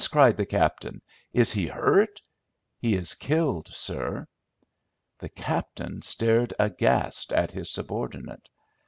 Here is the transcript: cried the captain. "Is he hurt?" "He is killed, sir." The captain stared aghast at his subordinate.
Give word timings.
cried 0.09 0.35
the 0.35 0.47
captain. 0.47 0.99
"Is 1.31 1.51
he 1.53 1.67
hurt?" 1.67 2.23
"He 2.79 2.95
is 2.95 3.13
killed, 3.13 3.67
sir." 3.67 4.27
The 5.19 5.29
captain 5.29 6.01
stared 6.01 6.55
aghast 6.57 7.31
at 7.31 7.51
his 7.51 7.69
subordinate. 7.71 8.49